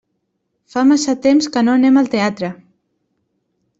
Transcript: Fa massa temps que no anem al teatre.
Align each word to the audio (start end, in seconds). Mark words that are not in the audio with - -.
Fa 0.75 0.83
massa 0.91 1.15
temps 1.27 1.49
que 1.57 1.63
no 1.67 1.75
anem 1.81 2.01
al 2.03 2.13
teatre. 2.17 2.51